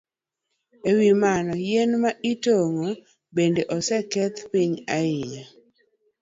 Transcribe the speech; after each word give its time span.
E 0.89 0.91
wi 0.99 1.09
mano, 1.23 1.53
yien 1.67 1.91
ma 2.01 2.11
itong'o 2.31 2.89
bende 3.35 3.61
oseketho 3.75 4.41
piny 4.51 4.73
ahinya. 4.97 5.43